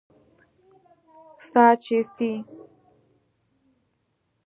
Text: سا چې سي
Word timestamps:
سا 1.49 1.65
چې 1.83 1.97
سي 2.13 2.31